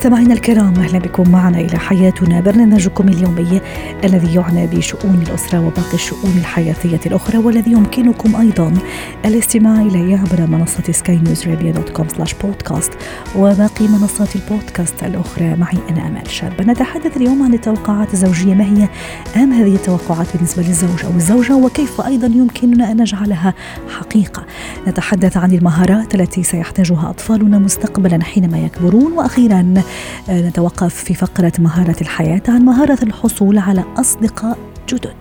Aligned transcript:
مستمعينا 0.00 0.34
الكرام 0.34 0.74
أهلا 0.74 0.98
بكم 0.98 1.30
معنا 1.30 1.60
إلى 1.60 1.78
حياتنا 1.78 2.40
برنامجكم 2.40 3.08
اليومي 3.08 3.60
الذي 4.04 4.34
يعنى 4.34 4.66
بشؤون 4.66 5.24
الأسرة 5.28 5.66
وباقي 5.66 5.94
الشؤون 5.94 6.32
الحياتية 6.38 7.00
الأخرى 7.06 7.38
والذي 7.38 7.72
يمكنكم 7.72 8.36
أيضا 8.36 8.74
الاستماع 9.24 9.80
إليه 9.80 10.18
عبر 10.18 10.46
منصة 10.46 10.92
سكاي 10.92 11.16
نيوز 11.16 11.48
dot 11.48 11.88
com 11.88 12.08
slash 12.08 12.34
podcast 12.34 12.92
وباقي 13.36 13.88
منصات 13.88 14.36
البودكاست 14.36 15.02
الأخرى. 15.02 15.54
معي 15.54 15.78
أنا 15.90 16.06
آمال 16.06 16.30
شاب. 16.30 16.70
نتحدث 16.70 17.16
اليوم 17.16 17.42
عن 17.42 17.54
التوقعات 17.54 18.14
الزوجية. 18.14 18.54
ما 18.54 18.64
هي 18.64 18.88
أهم 19.36 19.52
هذه 19.52 19.74
التوقعات 19.74 20.26
بالنسبة 20.34 20.62
للزوج 20.62 21.04
أو 21.04 21.10
الزوجة؟ 21.16 21.56
وكيف 21.56 22.00
أيضا 22.00 22.26
يمكننا 22.26 22.92
أن 22.92 23.00
نجعلها 23.00 23.54
حقيقة؟ 23.98 24.46
نتحدث 24.88 25.36
عن 25.36 25.52
المهارات 25.52 26.14
التي 26.14 26.42
سيحتاجها 26.42 27.10
أطفالنا 27.10 27.58
مستقبلا 27.58 28.24
حينما 28.24 28.58
يكبرون. 28.58 29.12
وأخيرا 29.12 29.82
نتوقف 30.28 30.94
في 30.94 31.14
فقرة 31.14 31.52
مهارة 31.58 31.96
الحياة 32.00 32.42
عن 32.48 32.62
مهارة 32.62 32.98
الحصول 33.02 33.58
على 33.58 33.84
أصدقاء 33.96 34.58
جدد. 34.88 35.14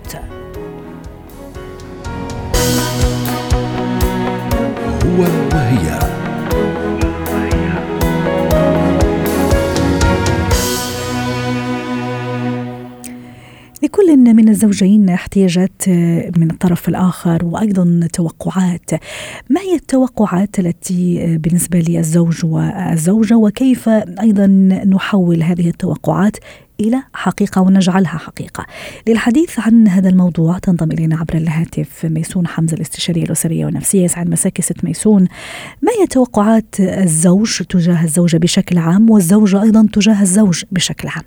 هو 5.05 5.22
وهي. 5.54 6.19
لكل 13.90 14.18
من 14.18 14.49
الزوجين 14.49 15.09
احتياجات 15.09 15.90
من 16.37 16.51
الطرف 16.51 16.90
الآخر 16.90 17.45
وأيضا 17.45 18.07
توقعات. 18.13 18.91
ما 19.49 19.62
هي 19.62 19.76
التوقعات 19.76 20.59
التي 20.59 21.37
بالنسبة 21.37 21.79
للزوج 21.79 22.46
والزوجة 22.46 23.35
وكيف 23.35 23.90
أيضا 24.21 24.48
نحول 24.87 25.43
هذه 25.43 25.70
التوقعات 25.70 26.37
إلى 26.79 27.04
حقيقة 27.13 27.62
ونجعلها 27.62 28.18
حقيقة؟ 28.18 28.65
للحديث 29.07 29.59
عن 29.59 29.87
هذا 29.87 30.09
الموضوع 30.09 30.57
تنضم 30.57 30.91
إلينا 30.91 31.18
عبر 31.18 31.34
الهاتف 31.34 32.05
ميسون 32.05 32.48
حمزة 32.48 32.76
الاستشارية 32.76 33.24
الأسرية 33.24 33.65
والنفسية 33.65 34.03
يسعد 34.03 34.29
مساك 34.29 34.62
ست 34.62 34.84
ميسون. 34.84 35.21
ما 35.81 35.91
هي 36.01 36.07
توقعات 36.07 36.76
الزوج 36.79 37.62
تجاه 37.70 38.03
الزوجة 38.03 38.37
بشكل 38.37 38.77
عام 38.77 39.09
والزوجة 39.09 39.62
أيضا 39.63 39.87
تجاه 39.93 40.21
الزوج 40.21 40.63
بشكل 40.71 41.07
عام؟ 41.07 41.24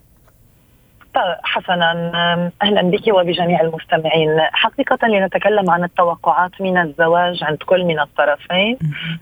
حسنا 1.42 1.92
أهلا 2.62 2.82
بك 2.82 3.08
وبجميع 3.08 3.60
المستمعين. 3.60 4.41
حقيقة 4.41 5.08
لنتكلم 5.08 5.70
عن 5.70 5.84
التوقعات 5.84 6.60
من 6.60 6.78
الزواج 6.78 7.44
عند 7.44 7.58
كل 7.58 7.84
من 7.84 8.00
الطرفين. 8.00 8.78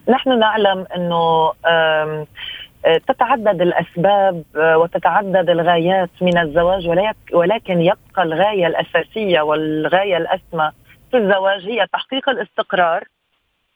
نحن 0.09 0.39
نعلم 0.39 0.85
إنه 0.95 1.51
تتعدد 3.07 3.61
الأسباب 3.61 4.43
وتتعدد 4.55 5.49
الغايات 5.49 6.09
من 6.21 6.37
الزواج 6.37 6.87
ولكن 7.33 7.81
يبقى 7.81 8.23
الغاية 8.23 8.67
الأساسية 8.67 9.41
والغاية 9.41 10.17
الأسمى 10.17 10.71
في 11.11 11.17
الزواج 11.17 11.65
هي 11.65 11.87
تحقيق 11.93 12.29
الاستقرار 12.29 13.03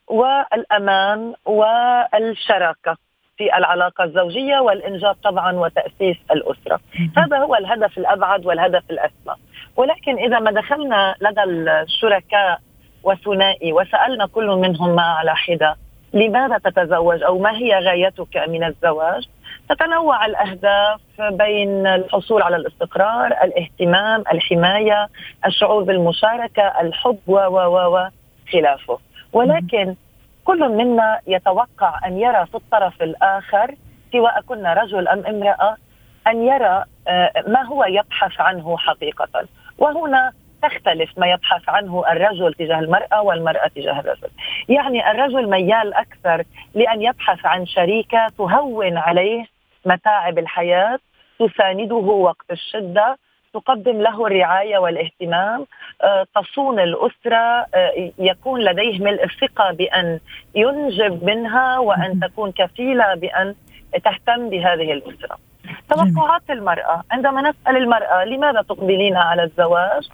والأمان 0.08 1.34
والشراكة. 1.44 2.96
في 3.36 3.56
العلاقة 3.56 4.04
الزوجية 4.04 4.58
والإنجاب 4.58 5.16
طبعا 5.24 5.52
وتأسيس 5.52 6.16
الأسرة. 6.30 6.80
هذا 7.16 7.38
هو 7.38 7.54
الهدف 7.54 7.98
الأبعد 7.98 8.46
والهدف 8.46 8.82
الأسمى. 8.90 9.34
ولكن 9.76 10.18
إذا 10.18 10.38
ما 10.38 10.50
دخلنا 10.50 11.14
لدى 11.20 11.42
الشركاء 11.82 12.60
وثنائي 13.02 13.72
وسألنا 13.72 14.26
كل 14.26 14.46
منهم 14.46 14.94
ما 14.94 15.02
على 15.02 15.36
حدة 15.36 15.76
لماذا 16.12 16.58
تتزوج 16.58 17.22
أو 17.22 17.38
ما 17.38 17.56
هي 17.56 17.78
غايتك 17.78 18.36
من 18.48 18.64
الزواج؟ 18.64 19.28
تتنوع 19.68 20.26
الأهداف 20.26 21.00
بين 21.20 21.86
الحصول 21.86 22.42
على 22.42 22.56
الاستقرار 22.56 23.26
الاهتمام 23.26 24.24
الحماية 24.32 25.08
الشعور 25.46 25.82
بالمشاركة 25.82 26.62
الحب 26.80 27.18
و 27.26 27.36
و 27.36 27.96
و 27.96 28.08
خلافه. 28.52 28.98
ولكن 29.32 29.94
كل 30.46 30.68
منا 30.68 31.20
يتوقع 31.26 32.06
أن 32.06 32.18
يرى 32.18 32.46
في 32.46 32.54
الطرف 32.54 33.02
الآخر 33.02 33.74
سواء 34.12 34.40
كنا 34.40 34.74
رجل 34.74 35.08
أم 35.08 35.26
امرأة 35.26 35.76
أن 36.26 36.42
يرى 36.42 36.84
آه، 37.08 37.30
ما 37.46 37.62
هو 37.62 37.84
يبحث 37.84 38.40
عنه 38.40 38.78
حقيقة. 38.78 39.48
وهنا 39.78 40.32
تختلف 40.62 41.18
ما 41.18 41.26
يبحث 41.26 41.68
عنه 41.68 42.04
الرجل 42.12 42.54
تجاه 42.54 42.78
المرأة 42.78 43.22
والمرأة 43.22 43.68
تجاه 43.68 44.00
الرجل. 44.00 44.28
يعني 44.68 45.10
الرجل 45.10 45.50
ميال 45.50 45.94
أكثر 45.94 46.44
لأن 46.74 47.02
يبحث 47.02 47.46
عن 47.46 47.66
شريكة 47.66 48.28
تهون 48.38 48.96
عليه 48.96 49.46
متاعب 49.86 50.38
الحياة 50.38 50.98
تسانده 51.38 51.94
وقت 51.94 52.50
الشدة 52.50 53.18
تقدم 53.60 54.00
له 54.02 54.26
الرعاية 54.26 54.78
والاهتمام 54.78 55.66
آه، 56.02 56.26
تصون 56.34 56.80
الأسرة 56.80 57.66
آه، 57.74 58.12
يكون 58.18 58.60
لديه 58.60 58.98
ملء 58.98 59.24
الثقة 59.24 59.72
بأن 59.72 60.20
ينجب 60.54 61.24
منها 61.24 61.78
وأن 61.78 62.20
تكون 62.20 62.52
كفيلة 62.52 63.14
بأن 63.14 63.54
تهتم 64.04 64.50
بهذه 64.50 64.92
الأسرة. 64.92 65.38
توقعات 65.90 66.50
المرأة. 66.50 67.02
عندما 67.10 67.40
نسأل 67.40 67.76
المرأة 67.76 68.24
لماذا 68.24 68.62
تقبلين 68.62 69.16
على 69.16 69.42
الزواج 69.42 70.08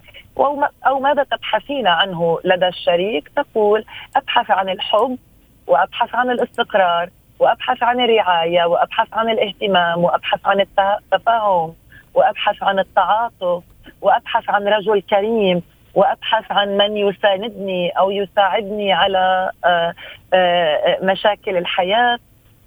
أو 0.86 1.00
ماذا 1.00 1.22
تبحثين 1.22 1.86
عنه 1.86 2.38
لدى 2.44 2.68
الشريك 2.68 3.28
تقول 3.36 3.84
أبحث 4.16 4.50
عن 4.50 4.68
الحب 4.68 5.18
وأبحث 5.66 6.14
عن 6.14 6.30
الاستقرار 6.30 7.08
وأبحث 7.38 7.82
عن 7.82 8.00
الرعاية 8.00 8.64
وأبحث 8.64 9.08
عن 9.12 9.30
الاهتمام 9.30 10.04
وأبحث 10.04 10.40
عن 10.46 10.60
التفاهم. 10.60 11.74
وأبحث 12.14 12.62
عن 12.62 12.78
التعاطف 12.78 13.62
وأبحث 14.00 14.50
عن 14.50 14.68
رجل 14.68 15.02
كريم 15.02 15.62
وأبحث 15.94 16.52
عن 16.52 16.76
من 16.76 16.96
يساندني 16.96 17.90
أو 17.90 18.10
يساعدني 18.10 18.92
على 18.92 19.50
آه، 19.64 19.94
آه، 20.34 20.98
مشاكل 21.02 21.56
الحياة. 21.56 22.18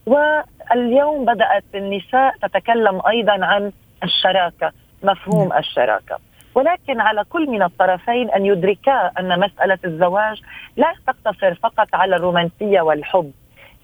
واليوم 0.05 1.25
بدأت 1.25 1.63
النساء 1.75 2.35
تتكلم 2.41 3.01
أيضا 3.07 3.45
عن 3.45 3.71
الشراكة 4.03 4.71
مفهوم 5.03 5.49
نعم. 5.49 5.57
الشراكة. 5.59 6.19
ولكن 6.55 7.01
على 7.01 7.23
كل 7.23 7.49
من 7.49 7.63
الطرفين 7.63 8.29
أن 8.29 8.45
يدركا 8.45 9.11
أن 9.19 9.39
مسألة 9.39 9.79
الزواج 9.85 10.41
لا 10.77 10.93
تقتصر 11.07 11.55
فقط 11.55 11.87
على 11.93 12.15
الرومانسية 12.15 12.81
والحب. 12.81 13.31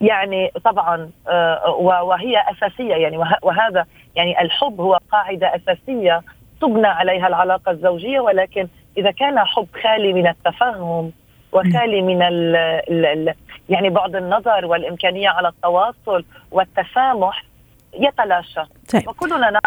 يعني 0.02 0.52
طبعا 0.64 1.10
آه، 1.28 1.70
وهي 2.04 2.44
أساسية 2.52 2.96
يعني 2.96 3.18
وهذا 3.42 3.86
يعني 4.16 4.42
الحب 4.42 4.82
هو 4.82 5.00
قاعدة 5.12 5.56
أساسية 5.56 6.22
تبنى 6.62 6.88
عليها 6.88 7.28
العلاقة 7.28 7.72
الزوجية 7.72 8.20
ولكن 8.20 8.68
إذا 8.98 9.12
كان 9.12 9.40
حب 9.40 9.68
خالي 9.84 10.14
من 10.14 10.28
التفهم 10.28 11.12
وخالي 11.52 12.02
من 12.02 12.22
ال 12.22 12.56
ال 12.90 13.34
يعني 13.70 13.90
بعد 13.90 14.16
النظر 14.16 14.66
والإمكانية 14.66 15.30
على 15.30 15.48
التواصل 15.48 16.26
والتسامح 16.52 17.44
يتلاشى 17.94 18.62
طيب. 18.94 19.08
وكلنا 19.08 19.60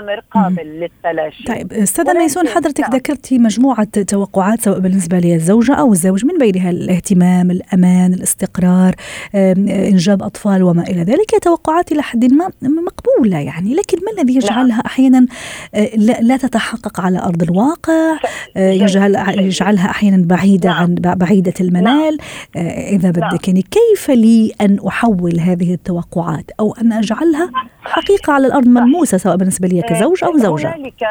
أمر 0.00 0.20
قابل 0.30 0.66
للتلاشي 0.66 1.44
طيب 1.44 1.72
أستاذة 1.72 2.12
ميسون 2.12 2.48
حضرتك 2.48 2.80
نعم. 2.80 2.90
ذكرتي 2.90 3.38
مجموعة 3.38 3.84
توقعات 3.84 4.60
سواء 4.60 4.78
بالنسبة 4.78 5.18
للزوجة 5.18 5.74
أو 5.74 5.92
الزوج 5.92 6.24
من 6.24 6.38
بينها 6.38 6.70
الاهتمام 6.70 7.50
الأمان 7.50 8.14
الاستقرار 8.14 8.94
إنجاب 9.34 10.22
أطفال 10.22 10.62
وما 10.62 10.82
إلى 10.82 11.02
ذلك 11.02 11.30
توقعات 11.42 11.92
إلى 11.92 12.02
حد 12.02 12.24
ما 12.32 12.50
مقبولة 12.62 13.38
يعني 13.38 13.74
لكن 13.74 13.98
ما 14.04 14.22
الذي 14.22 14.36
يجعلها 14.36 14.76
نعم. 14.76 14.80
أحيانا 14.86 15.26
آه، 15.74 15.96
لا 16.20 16.36
تتحقق 16.36 17.00
على 17.00 17.18
أرض 17.18 17.42
الواقع 17.42 18.18
آه، 18.56 18.70
يجعل 18.70 19.16
يجعلها 19.38 19.90
أحيانا 19.90 20.26
بعيدة 20.26 20.68
نعم. 20.68 20.78
عن 20.78 20.94
بعيدة 20.94 21.54
المنال 21.60 22.18
نعم. 22.56 22.66
إذا 22.66 23.10
بدك 23.10 23.20
نعم. 23.20 23.38
يعني 23.46 23.62
كيف 23.62 24.10
لي 24.10 24.52
أن 24.60 24.78
أحول 24.86 25.40
هذه 25.40 25.74
التوقعات 25.74 26.50
أو 26.60 26.72
أن 26.72 26.92
أجعلها 26.92 27.50
حقيقة 27.90 28.32
على 28.32 28.46
الأرض 28.46 28.66
ملموسة 28.66 29.18
سواء 29.18 29.36
بالنسبة 29.36 29.68
لي 29.68 29.82
كزوج 29.82 30.24
أو 30.24 30.36
زوجة. 30.36 30.74
هنالك 30.74 31.04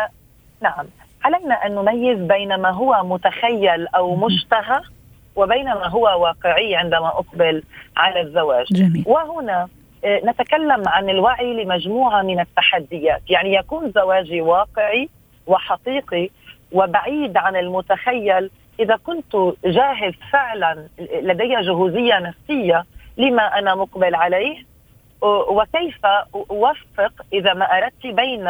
نعم. 0.62 0.86
علينا 1.24 1.66
أن 1.66 1.76
نميز 1.76 2.20
بين 2.20 2.56
ما 2.56 2.70
هو 2.70 3.04
متخيل 3.04 3.88
أو 3.88 4.16
مشتهى 4.16 4.82
وبين 5.36 5.66
ما 5.66 5.88
هو 5.88 6.24
واقعي 6.24 6.76
عندما 6.76 7.08
أقبل 7.08 7.64
على 7.98 8.22
الزواج. 8.22 8.66
جميل. 8.72 9.04
وهنا 9.08 9.68
آه، 10.06 10.22
نتكلم 10.26 10.84
عن 10.88 11.10
الوعي 11.10 11.64
لمجموعة 11.64 12.22
من 12.22 12.40
التحديات. 12.40 13.22
يعني 13.30 13.54
يكون 13.54 13.92
زواجي 13.92 14.42
واقعي 14.42 15.10
وحقيقي 15.48 16.30
وبعيد 16.72 17.38
عن 17.38 17.56
المتخيل 17.56 18.50
إذا 18.80 18.96
كنت 18.96 19.36
جاهز 19.66 20.14
فعلا 20.32 20.88
لدي 21.22 21.56
جهوزية 21.62 22.20
نفسية 22.20 22.86
لما 23.18 23.44
أنا 23.60 23.76
مقبل 23.76 24.16
عليه؟ 24.16 24.69
وكيف 25.22 26.06
أوفق 26.36 27.14
إذا 27.34 27.54
ما 27.54 27.66
أردت 27.66 28.08
بين 28.08 28.50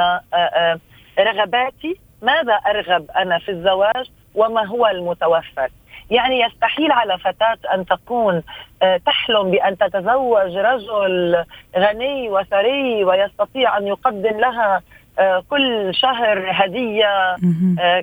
رغباتي؟ 1.19 1.99
ماذا 2.21 2.53
أرغب 2.53 3.11
أنا 3.11 3.39
في 3.39 3.51
الزواج 3.51 4.11
وما 4.35 4.65
هو 4.65 4.87
المتوفر؟ 4.87 5.69
يعني 6.11 6.41
يستحيل 6.41 6.91
على 6.91 7.17
فتاة 7.17 7.57
أن 7.73 7.85
تكون 7.85 8.43
تحلم 9.05 9.51
بأن 9.51 9.77
تتزوج 9.77 10.57
رجل 10.57 11.45
غني 11.77 12.29
وثري 12.29 13.03
ويستطيع 13.03 13.77
أن 13.77 13.87
يقدم 13.87 14.39
لها 14.39 14.81
كل 15.49 15.95
شهر 15.95 16.51
هدية 16.51 17.35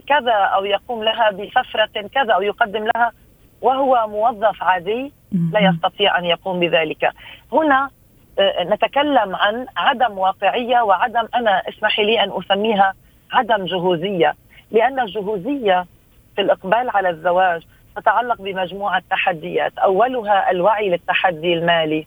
كذا 0.07 0.33
أو 0.33 0.65
يقوم 0.65 1.05
لها 1.05 1.31
بسفرة 1.31 2.09
كذا 2.15 2.33
أو 2.33 2.43
يقدم 2.43 2.85
لها 2.85 3.12
وهو 3.62 4.07
موظف 4.09 4.62
عادي 4.62 5.12
لا 5.53 5.61
يستطيع 5.61 6.19
أن 6.19 6.25
يقوم 6.25 6.61
بذلك. 6.61 7.12
هنا 7.53 7.91
نتكلم 8.41 9.37
عن 9.37 9.67
عدم 9.77 10.19
واقعية 10.19 10.81
وعدم 10.81 11.29
أنا 11.35 11.62
اسمحي 11.69 12.05
لي 12.05 12.25
أن 12.25 12.33
أسميها 12.33 12.94
عدم 13.33 13.65
جهوزية 13.65 14.35
لأن 14.71 15.00
الجهوزية 15.00 15.87
في 16.37 16.43
الإقبال 16.43 16.91
على 16.91 17.09
الزواج 17.09 17.62
تتعلق 17.97 18.43
بمجموعة 18.43 19.03
تحديات. 19.11 19.79
أولها 19.79 20.50
الوعي 20.50 20.88
للتحدي 20.88 21.55
المالي. 21.55 22.06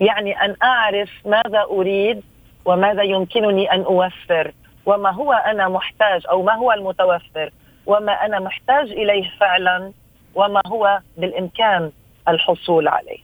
يعني 0.00 0.44
أن 0.44 0.56
أعرف 0.62 1.10
ماذا 1.26 1.62
أريد 1.70 2.22
وماذا 2.64 3.02
يمكنني 3.02 3.72
أن 3.72 3.82
أوفر 3.82 4.52
وما 4.86 5.10
هو 5.10 5.32
أنا 5.32 5.68
محتاج 5.68 6.26
أو 6.30 6.42
ما 6.42 6.54
هو 6.54 6.72
المتوفر 6.72 7.50
وما 7.86 8.12
أنا 8.12 8.38
محتاج 8.38 8.90
إليه 8.90 9.30
فعلا 9.40 9.92
وما 10.34 10.60
هو 10.66 11.00
بالإمكان 11.16 11.90
الحصول 12.28 12.88
عليه. 12.88 13.18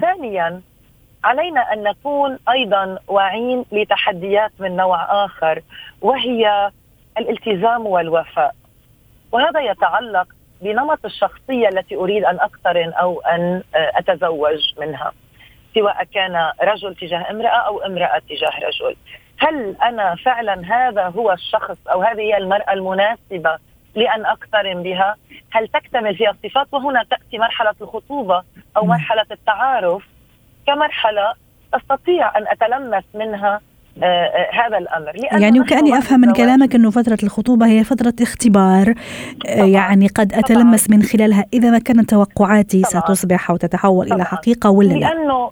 ثانيا 0.00 0.60
علينا 1.26 1.72
أن 1.72 1.82
نكون 1.82 2.38
أيضا 2.48 2.98
واعين 3.08 3.64
لتحديات 3.72 4.52
من 4.58 4.76
نوع 4.76 5.24
آخر 5.24 5.62
وهي 6.00 6.70
الالتزام 7.18 7.86
والوفاء. 7.86 8.54
وهذا 9.32 9.60
يتعلق 9.60 10.26
بنمط 10.60 11.04
الشخصية 11.04 11.68
التي 11.68 11.96
أريد 11.96 12.24
أن 12.24 12.40
أقترن 12.40 12.92
أو 12.92 13.20
أن 13.20 13.62
أتزوج 13.74 14.60
منها 14.78 15.12
سواء 15.74 16.04
كان 16.04 16.52
رجل 16.62 16.94
تجاه 16.94 17.30
امرأة 17.30 17.58
أو 17.66 17.78
امرأة 17.78 18.18
تجاه 18.18 18.66
رجل. 18.66 18.96
هل 19.38 19.76
أنا 19.82 20.14
فعلا 20.24 20.62
هذا 20.64 21.08
هو 21.08 21.32
الشخص 21.32 21.78
أو 21.92 22.02
هذه 22.02 22.20
هي 22.20 22.36
المرأة 22.36 22.72
المناسبة 22.72 23.58
لأن 23.94 24.26
أقترن 24.26 24.82
بها؟ 24.82 25.16
هل 25.52 25.68
تكتمل 25.68 26.16
فيها 26.16 26.30
الصفات؟ 26.30 26.66
وهنا 26.72 27.04
تأتي 27.10 27.38
مرحلة 27.38 27.74
الخطوبة 27.80 28.42
أو 28.76 28.86
مرحلة 28.86 29.26
التعارف. 29.30 30.15
كمرحلة 30.66 31.34
أستطيع 31.74 32.38
أن 32.38 32.44
أتلمس 32.48 33.04
منها 33.14 33.60
آه 34.02 34.04
آه 34.04 34.50
هذا 34.66 34.78
الأمر. 34.78 35.12
يعني 35.40 35.60
وكأني 35.60 35.98
أفهم 35.98 36.20
من 36.20 36.32
كلامك 36.32 36.74
إنه 36.74 36.90
فترة 36.90 37.18
الخطوبة 37.22 37.66
هي 37.66 37.84
فترة 37.84 38.14
اختبار 38.22 38.94
آه 39.48 39.64
يعني 39.64 40.06
قد 40.08 40.32
أتلمس 40.32 40.86
طبعاً. 40.86 40.98
من 40.98 41.02
خلالها. 41.04 41.44
إذا 41.52 41.70
ما 41.70 41.78
كانت 41.78 42.10
توقعاتي 42.10 42.82
طبعاً. 42.82 43.02
ستصبح 43.04 43.50
أو 43.50 43.56
تتحول 43.56 44.06
طبعاً. 44.06 44.16
إلى 44.16 44.24
حقيقة 44.24 44.70
ولا 44.70 44.88
لا؟ 44.88 44.94
لأنه 44.98 45.50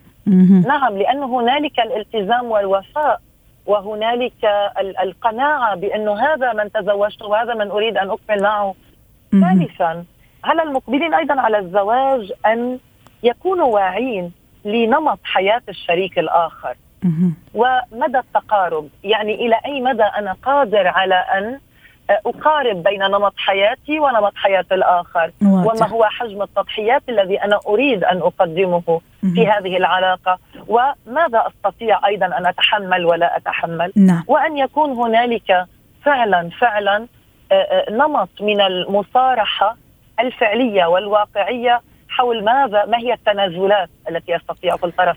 نعم 0.66 0.98
لأنه 0.98 1.40
هنالك 1.40 1.80
الالتزام 1.80 2.44
والوفاء 2.50 3.20
وهنالك 3.66 4.32
القناعة 5.02 5.76
بأنه 5.76 6.12
هذا 6.20 6.52
من 6.52 6.72
تزوجت 6.72 7.22
وهذا 7.22 7.54
من 7.54 7.70
أريد 7.70 7.96
أن 7.96 8.10
أكمل 8.10 8.42
معه. 8.42 8.74
ثالثا 9.32 10.04
على 10.44 10.62
المقبلين 10.62 11.14
أيضا 11.14 11.40
على 11.40 11.58
الزواج 11.58 12.32
أن 12.46 12.78
يكونوا 13.22 13.66
واعين 13.66 14.32
لنمط 14.64 15.18
حياة 15.24 15.62
الشريك 15.68 16.18
الآخر. 16.18 16.74
ومدى 17.54 18.18
التقارب؟ 18.18 18.88
يعني 19.04 19.34
إلى 19.34 19.56
أي 19.66 19.80
مدى 19.80 20.02
أنا 20.02 20.36
قادر 20.42 20.88
على 20.88 21.14
أن 21.14 21.58
أقارب 22.26 22.82
بين 22.82 23.02
نمط 23.02 23.34
حياتي 23.36 23.98
ونمط 23.98 24.32
حياة 24.36 24.64
الآخر؟ 24.72 25.30
واضح. 25.42 25.74
وما 25.74 25.88
هو 25.88 26.04
حجم 26.04 26.42
التضحيات 26.42 27.02
الذي 27.08 27.42
أنا 27.42 27.60
أريد 27.66 28.04
أن 28.04 28.18
أقدمه 28.18 29.00
في 29.34 29.48
هذه 29.48 29.76
العلاقة؟ 29.76 30.38
وماذا 30.68 31.44
أستطيع 31.46 32.06
أيضا 32.06 32.26
أن 32.26 32.46
أتحمل 32.46 33.04
ولا 33.06 33.36
أتحمل؟ 33.36 33.92
نعم. 33.96 34.24
وأن 34.28 34.58
يكون 34.58 34.90
هنالك 34.90 35.66
فعلا 36.04 36.50
فعلا 36.60 37.06
نمط 37.90 38.28
من 38.40 38.60
المصارحة 38.60 39.76
الفعلية 40.20 40.84
والواقعية 40.84 41.80
حول 42.16 42.44
ماذا 42.44 42.84
ما 42.84 42.98
هي 42.98 43.12
التنازلات 43.12 43.88
التي 44.10 44.32
يستطيع 44.32 44.76
كل 44.76 44.92
طرف 44.92 45.16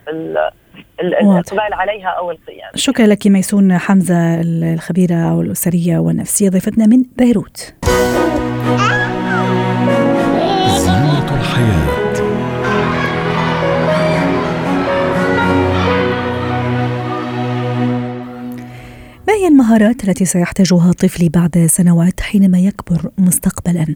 الاقبال 0.99 1.73
عليها 1.73 2.07
أو 2.07 2.31
القيام. 2.31 2.71
شكرا 2.75 3.05
لك 3.05 3.27
ميسون 3.27 3.77
حمزة 3.77 4.41
الخبيرة 4.41 5.35
والاسريه 5.35 5.97
والنفسية 5.97 6.49
ضيفتنا 6.49 6.85
من 6.85 7.03
بيروت. 7.17 7.73
المهارات 19.67 20.09
التي 20.09 20.25
سيحتاجها 20.25 20.91
طفلي 20.91 21.29
بعد 21.29 21.67
سنوات 21.69 22.21
حينما 22.21 22.59
يكبر 22.59 23.11
مستقبلا؟ 23.17 23.95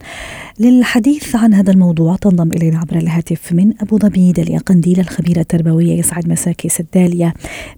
للحديث 0.60 1.36
عن 1.36 1.54
هذا 1.54 1.72
الموضوع 1.72 2.16
تنضم 2.16 2.52
إلينا 2.52 2.80
عبر 2.80 2.98
الهاتف 2.98 3.54
من 3.54 3.74
أبو 3.82 3.98
ظبي 3.98 4.32
داليا 4.32 4.60
قنديل 4.60 5.00
الخبيره 5.00 5.40
التربويه 5.40 6.00
يسعد 6.00 6.30
مساكي 6.30 6.70
سداليا. 6.70 7.34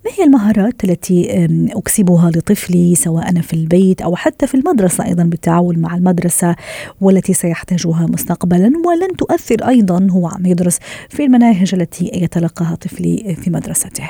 ما 0.06 0.12
هي 0.18 0.24
المهارات 0.24 0.84
التي 0.84 1.48
أكسبها 1.72 2.30
لطفلي 2.30 2.96
سواء 2.96 3.42
في 3.42 3.54
البيت 3.54 4.02
أو 4.02 4.16
حتى 4.16 4.48
في 4.48 4.56
المدرسة 4.56 5.06
أيضا 5.06 5.24
بالتعاون 5.24 5.80
مع 5.80 5.96
المدرسة 5.96 6.56
والتي 7.02 7.34
سيحتاجها 7.34 8.06
مستقبلا 8.10 8.72
ولن 8.86 9.16
تؤثر 9.18 9.68
أيضا 9.68 10.08
هو 10.12 10.28
عم 10.28 10.46
يدرس 10.46 10.80
في 11.10 11.24
المناهج 11.24 11.76
التي 11.76 12.12
يتلقاها 12.14 12.76
طفلي 12.76 13.36
في 13.42 13.50
مدرسته. 13.50 14.10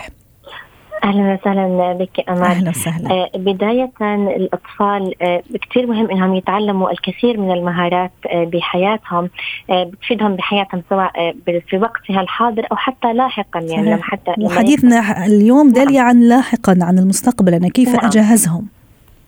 أهلا 1.04 1.34
وسهلا 1.34 1.94
بك 1.94 2.30
أمال. 2.30 2.44
أهلا 2.44 2.70
وسهلا. 2.70 3.12
آه 3.12 3.30
بداية 3.36 3.92
الأطفال 4.36 5.24
آه 5.24 5.44
كثير 5.70 5.88
مهم 5.88 6.12
إنهم 6.12 6.36
يتعلموا 6.36 6.92
الكثير 6.92 7.40
من 7.40 7.52
المهارات 7.52 8.12
آه 8.28 8.44
بحياتهم 8.44 9.30
بتفيدهم 9.70 10.36
بحياتهم 10.36 10.84
سواء 10.90 11.36
في 11.68 11.78
وقتها 11.78 12.22
الحاضر 12.22 12.68
أو 12.72 12.76
حتى 12.76 13.14
لاحقا 13.14 13.60
يعني 13.60 13.88
لما 13.88 14.04
حتى 14.04 14.34
وحديثنا 14.40 15.26
اليوم 15.26 15.72
داليا 15.72 16.02
عن 16.02 16.20
لاحقا 16.20 16.78
عن 16.82 17.00
المستقبل 17.00 17.54
أنا 17.54 17.70
كيف 17.70 17.96
نعم. 17.96 18.06
أجهزهم؟ 18.06 18.68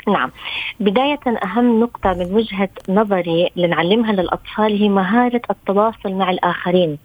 نعم. 0.08 0.32
بداية 0.80 1.20
أهم 1.44 1.80
نقطة 1.80 2.14
من 2.14 2.34
وجهة 2.34 2.70
نظري 2.90 3.50
لنعلمها 3.56 4.12
للأطفال 4.12 4.82
هي 4.82 4.90
مهارة 4.90 5.42
التواصل 5.52 6.14
مع 6.14 6.30
الآخرين. 6.30 6.98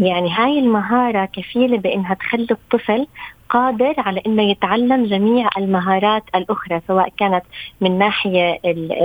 يعني 0.00 0.30
هاي 0.30 0.58
المهارة 0.58 1.24
كفيلة 1.24 1.78
بأنها 1.78 2.14
تخلي 2.14 2.46
الطفل 2.50 3.06
قادر 3.48 3.94
على 3.98 4.22
إنه 4.26 4.42
يتعلم 4.42 5.06
جميع 5.06 5.48
المهارات 5.58 6.22
الأخرى 6.34 6.80
سواء 6.88 7.08
كانت 7.16 7.42
من 7.80 7.98
ناحية 7.98 8.58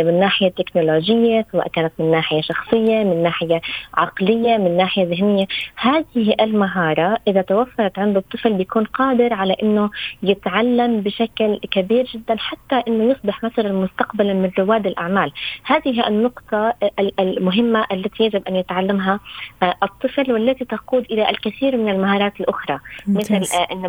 من 0.03 0.19
ناحية 0.19 0.49
تكنولوجية 0.49 1.45
سواء 1.51 1.67
كانت 1.67 1.93
من 1.99 2.11
ناحية 2.11 2.41
شخصية 2.41 3.03
من 3.03 3.23
ناحية 3.23 3.61
عقلية 3.93 4.57
من 4.57 4.77
ناحية 4.77 5.03
ذهنية. 5.03 5.45
هذه 5.75 6.35
المهارة 6.41 7.17
إذا 7.27 7.41
توفرت 7.41 7.99
عند 7.99 8.17
الطفل 8.17 8.53
بيكون 8.53 8.83
قادر 8.83 9.33
على 9.33 9.55
إنه 9.63 9.89
يتعلم 10.23 11.01
بشكل 11.01 11.59
كبير 11.71 12.05
جدا 12.13 12.35
حتى 12.37 12.83
إنه 12.87 13.03
يصبح 13.03 13.43
مثلا 13.43 13.73
مستقبلا 13.73 14.33
من 14.33 14.51
رواد 14.59 14.87
الأعمال. 14.87 15.31
هذه 15.65 16.07
النقطة 16.07 16.73
المهمة 17.19 17.85
التي 17.91 18.23
يجب 18.23 18.47
أن 18.47 18.55
يتعلمها 18.55 19.19
الطفل 19.83 20.31
والتي 20.31 20.65
تقود 20.65 21.05
إلى 21.11 21.29
الكثير 21.29 21.77
من 21.77 21.89
المهارات 21.89 22.39
الأخرى. 22.39 22.79
مثل 23.07 23.41
إنه 23.71 23.87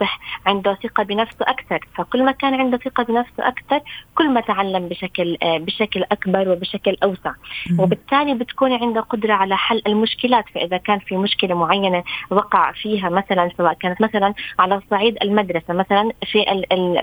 يصبح 0.00 0.18
عنده 0.46 0.74
ثقة 0.82 1.02
بنفسه 1.02 1.40
أكثر. 1.40 1.88
فكل 1.94 2.24
ما 2.24 2.32
كان 2.32 2.54
عنده 2.54 2.78
ثقة 2.78 3.02
بنفسه 3.02 3.48
أكثر 3.48 3.80
كل 4.14 4.30
ما 4.30 4.40
تعلم 4.40 4.88
بشكل 4.88 5.36
بشكل 5.42 6.04
أكبر 6.12 6.48
وبشكل 6.48 6.96
أوسع. 7.02 7.32
وبالتالي 7.78 8.34
بتكون 8.34 8.72
عنده 8.72 9.00
قدرة 9.00 9.32
على 9.32 9.56
حل 9.56 9.82
المشكلات. 9.86 10.44
فإذا 10.54 10.76
كان 10.76 10.98
في 10.98 11.16
مشكلة 11.16 11.54
معينة 11.54 12.04
وقع 12.30 12.72
فيها 12.72 13.08
مثلا 13.08 13.50
سواء 13.58 13.72
كانت 13.72 14.00
مثلا 14.00 14.34
على 14.58 14.80
صعيد 14.90 15.16
المدرسة 15.22 15.74
مثلا 15.74 16.12
في 16.32 16.52
ال 16.52 17.02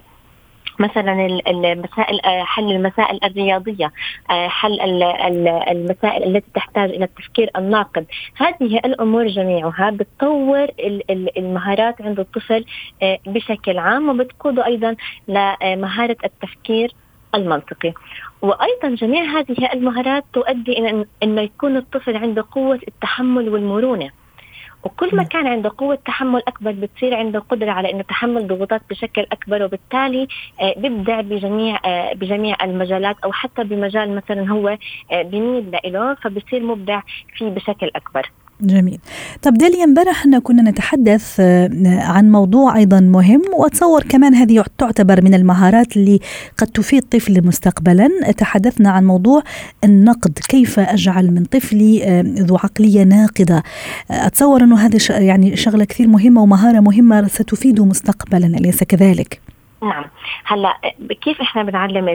مثلا 0.79 1.25
المسائل 1.47 2.21
آه، 2.25 2.43
حل 2.43 2.71
المسائل 2.71 3.19
الرياضية 3.23 3.91
آه، 4.29 4.47
حل 4.47 5.03
المسائل 5.71 6.23
التي 6.23 6.51
تحتاج 6.53 6.89
إلى 6.89 7.05
التفكير 7.05 7.49
الناقد. 7.57 8.05
هذه 8.37 8.77
الأمور 8.85 9.27
جميعها 9.27 9.89
بتطور 9.89 10.67
المهارات 11.37 12.01
عند 12.01 12.19
الطفل 12.19 12.65
آه، 13.03 13.19
بشكل 13.27 13.77
عام 13.77 14.09
وبتقوده 14.09 14.65
أيضا 14.65 14.95
لمهارة 15.27 16.17
التفكير 16.25 16.91
المنطقي. 17.35 17.93
وأيضا 18.41 18.95
جميع 18.95 19.23
هذه 19.23 19.73
المهارات 19.73 20.23
تؤدي 20.33 20.71
إلى 20.71 21.05
إنه 21.23 21.41
يكون 21.41 21.77
الطفل 21.77 22.17
عنده 22.17 22.45
قوة 22.51 22.79
التحمل 22.87 23.49
والمرونة. 23.49 24.09
وكل 24.87 25.15
ما 25.15 25.23
كان 25.23 25.47
عنده 25.47 25.71
قوة 25.77 25.95
تحمل 25.95 26.41
أكبر 26.47 26.71
بتصير 26.71 27.15
عنده 27.15 27.39
قدرة 27.39 27.71
على 27.71 27.91
إنه 27.91 28.01
تحمل 28.01 28.47
ضغوطات 28.47 28.81
بشكل 28.89 29.25
أكبر 29.31 29.63
وبالتالي 29.63 30.27
آه، 30.61 30.73
بيبدع 30.77 31.21
بجميع 31.21 31.79
آه، 31.85 32.13
بجميع 32.13 32.55
المجالات 32.63 33.15
أو 33.23 33.31
حتى 33.31 33.63
بمجال 33.63 34.15
مثلا 34.15 34.51
هو 34.51 34.77
آه، 35.11 35.21
بميل 35.21 35.79
له 35.85 36.13
فبصير 36.13 36.63
مبدع 36.63 37.01
فيه 37.37 37.49
بشكل 37.49 37.91
أكبر. 37.95 38.31
جميل. 38.61 38.99
طب 39.41 39.53
داليا 39.53 39.83
امبارح 39.83 40.19
إحنا 40.19 40.39
كنا 40.39 40.71
نتحدث 40.71 41.39
عن 41.85 42.31
موضوع 42.31 42.77
أيضا 42.77 42.99
مهم 42.99 43.41
وأتصور 43.57 44.03
كمان 44.03 44.35
هذه 44.35 44.65
تعتبر 44.77 45.23
من 45.23 45.33
المهارات 45.33 45.97
اللي 45.97 46.19
قد 46.57 46.67
تفيد 46.67 47.03
طفل 47.03 47.47
مستقبلا. 47.47 48.09
تحدثنا 48.37 48.89
عن 48.89 49.05
موضوع 49.05 49.43
النقد 49.83 50.39
كيف 50.49 50.79
أجعل 50.79 51.31
من 51.31 51.43
طفلي 51.43 52.21
ذو 52.39 52.55
عقلية 52.55 53.03
ناقدة. 53.03 53.63
أتصور 54.11 54.63
إنه 54.63 54.77
هذه 54.79 54.99
يعني 55.09 55.55
شغلة 55.55 55.85
كثير 55.85 56.07
مهمة 56.07 56.41
ومهارة 56.41 56.79
مهمة 56.79 57.27
ستفيده 57.27 57.85
مستقبلا 57.85 58.47
أليس 58.47 58.83
كذلك؟ 58.83 59.41
نعم. 59.81 60.05
هلا 60.45 60.77
كيف 61.21 61.41
إحنا 61.41 61.63
بنعلم 61.63 62.09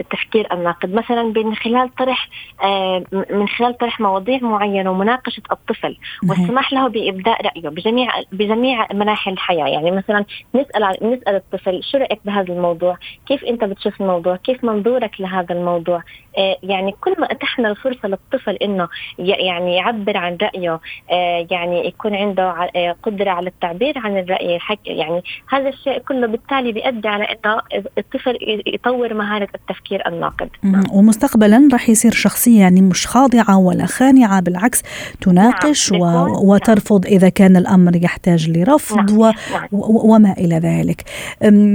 التفكير 0.00 0.52
الناقد؟ 0.52 0.94
مثلا 0.94 1.22
من 1.22 1.54
خلال 1.54 1.94
طرح 1.94 2.28
آه، 2.62 3.04
من 3.30 3.48
خلال 3.48 3.78
طرح 3.78 4.00
مواضيع 4.00 4.38
معينة 4.42 4.90
ومناقشة 4.90 5.42
الطفل 5.52 5.96
والسماح 6.28 6.72
له 6.72 6.88
بإبداء 6.88 7.46
رأيه 7.46 7.68
بجميع 7.68 8.10
بجميع 8.32 8.86
مناحي 8.92 9.30
الحياة. 9.30 9.66
يعني 9.66 9.90
مثلا 9.90 10.24
نسأل 10.54 10.82
نسأل 11.02 11.34
الطفل 11.34 11.82
شو 11.82 11.98
رأيك 11.98 12.20
بهذا 12.24 12.52
الموضوع؟ 12.52 12.98
كيف 13.26 13.44
أنت 13.44 13.64
بتشوف 13.64 14.00
الموضوع؟ 14.00 14.36
كيف 14.36 14.64
منظورك 14.64 15.20
لهذا 15.20 15.54
الموضوع؟ 15.54 16.02
آه، 16.38 16.58
يعني 16.62 16.92
كل 17.00 17.14
ما 17.18 17.32
اتحنا 17.32 17.70
الفرصه 17.70 18.08
للطفل 18.08 18.54
إنه 18.54 18.88
يعني 19.18 19.76
يعبر 19.76 20.16
عن 20.16 20.38
رأيه 20.42 20.80
آه، 21.10 21.46
يعني 21.50 21.86
يكون 21.86 22.14
عنده 22.14 22.70
قدرة 23.02 23.30
على 23.30 23.48
التعبير 23.48 23.98
عن 23.98 24.18
الرأي 24.18 24.58
يعني 24.86 25.22
هذا 25.48 25.68
الشيء 25.68 25.98
كله 25.98 26.26
بالتالي 26.26 26.72
بيؤدي 26.72 26.95
بيؤدي 26.96 27.08
على 27.08 27.24
انه 27.24 27.60
الطفل 27.98 28.38
يطور 28.66 29.14
مهارة 29.14 29.48
التفكير 29.54 30.08
الناقد 30.08 30.48
ومستقبلا 30.92 31.68
راح 31.72 31.88
يصير 31.88 32.12
شخصية 32.12 32.60
يعني 32.60 32.80
مش 32.80 33.06
خاضعة 33.06 33.58
ولا 33.58 33.86
خانعة 33.86 34.40
بالعكس 34.40 34.82
تناقش 35.20 35.92
نعم. 35.92 36.00
و... 36.00 36.04
نعم. 36.04 36.48
وترفض 36.48 37.06
إذا 37.06 37.28
كان 37.28 37.56
الأمر 37.56 37.96
يحتاج 37.96 38.50
لرفض 38.50 39.10
نعم. 39.10 39.18
و... 39.18 39.32
نعم. 39.52 39.68
و... 39.72 40.14
وما 40.14 40.32
إلى 40.32 40.58
ذلك 40.58 41.04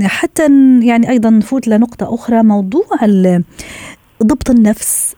حتى 0.03 0.43
يعني 0.83 1.09
أيضا 1.09 1.29
نفوت 1.29 1.67
لنقطة 1.67 2.15
أخرى 2.15 2.43
موضوع 2.43 2.85
ضبط 4.23 4.49
النفس 4.49 5.15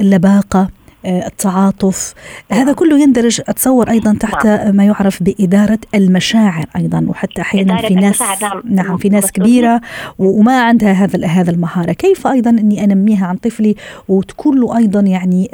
اللباقة 0.00 0.68
التعاطف. 1.06 2.14
هذا 2.52 2.64
نعم. 2.64 2.74
كله 2.74 2.98
يندرج 2.98 3.40
أتصور 3.48 3.90
أيضا 3.90 4.16
تحت 4.20 4.46
نعم. 4.46 4.76
ما 4.76 4.84
يعرف 4.84 5.22
بإدارة 5.22 5.78
المشاعر 5.94 6.64
أيضا 6.76 7.06
وحتى 7.08 7.40
أحيانا 7.40 7.76
في 7.76 7.94
ناس 7.94 8.22
نعم. 8.42 8.62
نعم 8.64 8.96
في 8.96 9.08
ناس 9.08 9.32
كبيرة 9.32 9.80
وما 10.18 10.62
عندها 10.62 10.92
هذا 10.92 11.26
هذا 11.26 11.50
المهارة. 11.50 11.92
كيف 11.92 12.26
أيضا 12.26 12.50
إني 12.50 12.84
أنميها 12.84 13.26
عن 13.26 13.36
طفلي؟ 13.36 13.76
وتكون 14.08 14.60
له 14.60 14.78
أيضا 14.78 15.00
يعني 15.00 15.50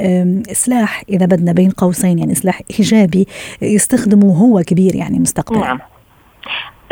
سلاح 0.52 1.02
إذا 1.08 1.26
بدنا 1.26 1.52
بين 1.52 1.70
قوسين 1.70 2.18
يعني 2.18 2.34
سلاح 2.34 2.62
إيجابي 2.78 3.26
يستخدمه 3.62 4.38
هو 4.38 4.62
كبير 4.66 4.96
يعني 4.96 5.18
مستقبلا. 5.18 5.60
نعم. 5.60 5.78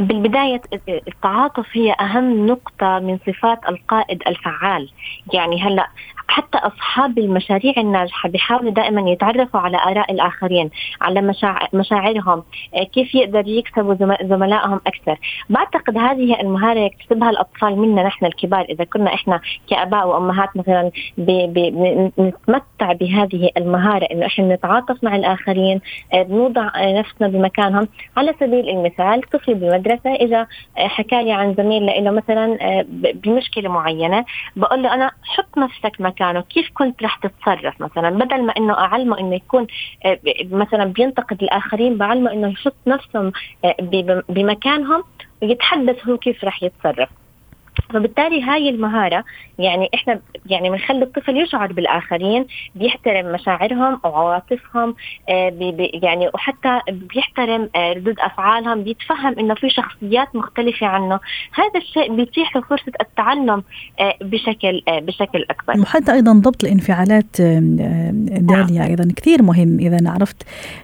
بالبداية 0.00 0.61
التعاطف 0.88 1.67
هي 1.73 1.95
أهم 2.00 2.47
نقطة 2.47 2.99
من 2.99 3.19
صفات 3.26 3.59
القائد 3.69 4.23
الفعال. 4.26 4.90
يعني 5.35 5.62
هلأ 5.62 5.87
حتى 6.31 6.59
أصحاب 6.59 7.19
المشاريع 7.19 7.75
الناجحة 7.77 8.29
بيحاولوا 8.29 8.71
دائما 8.71 9.11
يتعرفوا 9.11 9.61
على 9.61 9.77
آراء 9.77 10.13
الآخرين 10.13 10.71
على 11.01 11.23
مشاعر 11.23 11.69
مشاعرهم 11.73 12.43
آه، 12.75 12.83
كيف 12.83 13.15
يقدر 13.15 13.49
يكسبوا 13.49 13.95
زملائهم 14.23 14.81
أكثر. 14.87 15.19
بعتقد 15.51 15.99
هذه 15.99 16.41
المهارة 16.41 16.79
يكتسبها 16.79 17.31
الأطفال 17.31 17.79
منا 17.79 18.03
نحن 18.03 18.27
الكبار. 18.27 18.61
إذا 18.61 18.85
كنا 18.85 19.15
إحنا 19.15 19.41
كآباء 19.71 20.09
وأمهات 20.09 20.57
مثلا 20.57 20.91
نتمتع 22.19 22.93
بهذه 22.93 23.51
المهارة 23.57 24.05
إنه 24.13 24.27
إحنا 24.27 24.55
نتعاطف 24.55 25.05
مع 25.05 25.17
الآخرين 25.17 25.81
آه، 26.15 26.27
نوضع 26.31 26.71
نفسنا 26.77 27.29
بمكانهم. 27.29 27.89
على 28.17 28.35
سبيل 28.41 28.69
المثال 28.69 29.23
طفل 29.23 29.55
بالمدرسة 29.55 30.15
إذا 30.15 30.41
آه، 30.79 30.89
حكى 30.89 31.23
لي 31.23 31.33
عن 31.33 31.55
زميل 31.55 31.87
له 32.05 32.11
مثلا 32.11 32.59
بمشكلة 33.15 33.69
معينة 33.69 34.25
بقول 34.57 34.83
له 34.83 34.95
أنا 34.95 35.11
حط 35.23 35.59
نفسك 35.59 36.01
مكان 36.01 36.20
مكانه 36.21 36.41
كيف 36.41 36.71
كنت 36.75 37.03
رح 37.03 37.17
تتصرف 37.17 37.81
مثلا؟ 37.81 38.11
بدل 38.11 38.43
ما 38.47 38.53
إنه 38.57 38.75
أعلمه 38.75 39.19
إنه 39.19 39.35
يكون 39.35 39.67
آه، 40.05 40.19
مثلا 40.50 40.85
بينتقد 40.85 41.43
الآخرين 41.43 41.99
بعلمه 41.99 42.33
إنه 42.33 42.49
يحط 42.49 42.77
نفسه 42.87 43.33
آه، 43.65 43.77
بمكانهم 44.29 45.05
ويتحدث 45.43 46.09
هو 46.09 46.19
كيف 46.19 46.45
رح 46.45 46.62
يتصرف. 46.62 47.09
فبالتالي 47.91 48.43
هاي 48.43 48.69
المهارة 48.69 49.25
يعني 49.59 49.89
إحنا 49.95 50.21
يعني 50.47 50.71
بنخلي 50.71 51.03
الطفل 51.03 51.37
يشعر 51.37 51.73
بالآخرين 51.73 52.47
بيحترم 52.75 53.33
مشاعرهم 53.33 54.00
وعواطفهم 54.05 54.95
آه 55.29 55.49
بي 55.49 55.73
بي 55.73 56.00
يعني 56.03 56.31
وحتى 56.35 56.81
بيحترم 56.91 57.69
آه 57.77 57.93
ردود 57.93 58.21
أفعالهم 58.21 58.83
بيتفهم 58.83 59.39
إنه 59.39 59.55
في 59.55 59.71
شخصيات 59.71 60.37
مختلفة 60.37 60.87
عنه. 60.87 61.21
هذا 61.55 61.81
الشيء 61.81 62.17
بيتيح 62.17 62.57
له 62.57 62.62
فرصة 62.62 62.93
التعلم 63.00 63.62
آه 64.00 64.15
بشكل 64.21 64.83
بشكل 64.89 65.45
أكبر. 65.50 65.81
وحتى 65.81 66.12
أيضا 66.12 66.33
ضبط 66.33 66.65
الانفعالات 66.65 67.41
آه، 67.41 68.11
داليا 68.41 68.87
أيضا 68.87 69.12
كثير 69.17 69.43
مهم. 69.43 69.79
إذا 69.79 70.11
عرفت 70.11 70.43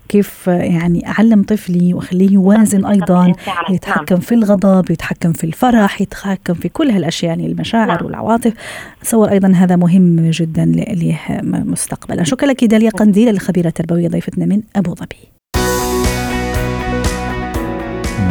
كيف 0.08 0.46
يعني 0.46 1.08
أعلم 1.08 1.42
طفلي 1.42 1.94
وأخليه 1.94 2.32
يوازن 2.32 2.86
أيضا 2.86 3.32
يتحكم 3.70 4.14
نعم. 4.14 4.20
في 4.20 4.34
الغضب 4.34 4.90
يتحكم 4.90 5.32
في 5.32 5.44
الفرح 5.44 6.00
يتحكم 6.00 6.54
في 6.54 6.68
كل 6.76 6.90
هالأشياء 6.90 7.28
يعني 7.28 7.46
المشاعر 7.46 7.86
نعم. 7.86 8.04
والعواطف. 8.04 8.52
اتصور 9.00 9.30
أيضا 9.30 9.52
هذا 9.52 9.76
مهم 9.76 10.30
جدا 10.30 10.64
له 10.64 11.18
مستقبلا. 11.42 12.24
شكرا 12.24 12.48
لك 12.48 12.64
داليا 12.64 12.90
قنديل 12.90 13.28
الخبيرة 13.28 13.68
التربوية 13.68 14.08
ضيفتنا 14.08 14.46
من 14.46 14.62
أبو 14.76 14.94
ظبي. 14.94 15.16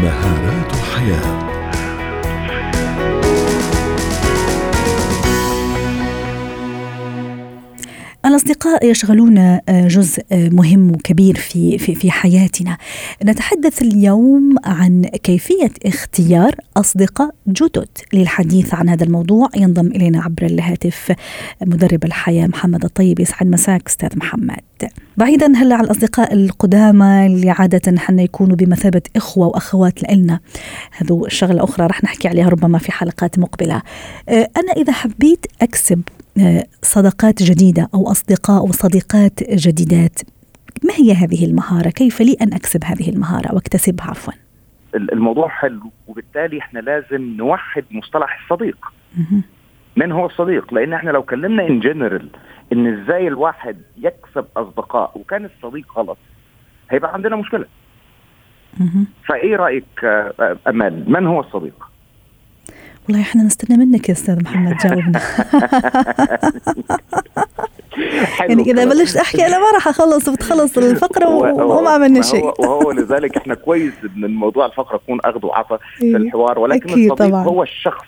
مهارات 0.03 0.71
الحياة. 0.73 1.54
الأصدقاء 8.25 8.85
يشغلون 8.85 9.37
آه، 9.37 9.61
جزء 9.69 10.23
آه، 10.31 10.49
مهم 10.49 10.91
وكبير 10.91 11.35
في 11.35 11.77
في 11.77 11.95
في 11.95 12.11
حياتنا. 12.11 12.77
نتحدث 13.25 13.81
اليوم 13.81 14.55
عن 14.65 15.01
كيفية 15.01 15.71
اختيار 15.85 16.55
أصدقاء 16.77 17.35
جدد. 17.47 17.87
للحديث 18.13 18.73
عن 18.73 18.89
هذا 18.89 19.03
الموضوع 19.03 19.49
ينضم 19.55 19.87
إلينا 19.87 20.21
عبر 20.21 20.45
الهاتف 20.45 21.11
مدرب 21.61 22.03
الحياة 22.03 22.47
محمد 22.47 22.83
الطيب 22.83 23.19
يسعد 23.19 23.47
مساك 23.47 23.87
أستاذ 23.87 24.17
محمد. 24.17 24.63
بعيدا 25.17 25.55
هلا 25.55 25.75
عن 25.75 25.83
الأصدقاء 25.83 26.33
القدامى 26.33 27.25
اللي 27.25 27.49
عادة 27.49 27.99
حنا 27.99 28.21
يكونوا 28.21 28.55
بمثابة 28.55 29.01
إخوة 29.15 29.47
وأخوات 29.47 30.13
لنا. 30.13 30.39
هذو 30.97 31.25
الشغلة 31.25 31.63
أخرى 31.63 31.87
رح 31.87 32.03
نحكي 32.03 32.27
عليها 32.27 32.49
ربما 32.49 32.77
في 32.77 32.91
حلقات 32.91 33.39
مقبلة. 33.39 33.81
آه، 34.29 34.49
أنا 34.57 34.71
إذا 34.77 34.93
حبيت 34.93 35.45
أكسب 35.61 36.01
صداقات 36.81 37.43
جديدة 37.43 37.89
أو 37.93 38.11
أصدقاء 38.11 38.63
وصديقات 38.63 39.43
جديدات. 39.49 40.19
ما 40.83 40.93
هي 40.93 41.13
هذه 41.13 41.45
المهارة؟ 41.45 41.89
كيف 41.89 42.21
لي 42.21 42.37
أن 42.41 42.53
أكسب 42.53 42.83
هذه 42.83 43.09
المهارة 43.09 43.53
وأكتسبها؟ 43.55 44.05
عفوا. 44.09 44.33
الموضوع 44.95 45.47
حلو 45.47 45.91
وبالتالي 46.07 46.59
إحنا 46.59 46.79
لازم 46.79 47.21
نوحد 47.37 47.85
مصطلح 47.91 48.39
الصديق. 48.43 48.77
من 49.95 50.11
هو 50.11 50.25
الصديق؟ 50.25 50.73
لأن 50.73 50.93
إحنا 50.93 51.11
لو 51.11 51.23
كلمنا 51.23 51.67
ان 51.67 51.79
جنرال 51.79 52.29
إن 52.73 53.01
إزاي 53.01 53.27
الواحد 53.27 53.77
يكسب 53.97 54.45
أصدقاء 54.57 55.11
وكان 55.15 55.45
الصديق 55.45 55.97
غلط 55.97 56.17
هيبقى 56.89 57.13
عندنا 57.13 57.35
مشكلة. 57.35 57.65
فإيه 59.27 59.55
رأيك 59.55 59.85
آه، 60.03 60.57
أمال؟ 60.67 61.11
من 61.11 61.27
هو 61.27 61.39
الصديق؟ 61.39 61.89
والله 63.07 63.21
إحنا 63.21 63.43
نستنى 63.43 63.77
منك 63.77 64.09
يا 64.09 64.13
أستاذ 64.13 64.43
محمد 64.43 64.77
جاوبنا 64.77 65.21
يعني 68.49 68.63
إذا 68.63 68.85
بلشت 68.85 69.17
أحكي 69.17 69.45
أنا 69.45 69.59
ما 69.59 69.71
راح 69.73 69.87
أخلص 69.87 70.27
وبتخلص 70.27 70.77
الفقرة 70.77 71.29
وما 71.29 71.89
عملنا 71.89 72.21
شيء. 72.21 72.43
وهو 72.61 72.91
لذلك 72.91 73.37
إحنا 73.37 73.55
كويس 73.55 73.93
إن 74.17 74.25
الموضوع 74.25 74.65
الفقرة 74.65 74.97
تكون 74.97 75.19
أخذ 75.25 75.45
وعطى 75.45 75.77
في 75.97 76.03
إيه، 76.03 76.15
الحوار 76.15 76.59
ولكن 76.59 76.89
الصديق. 76.89 77.35
هو 77.35 77.63
الشخص 77.63 78.05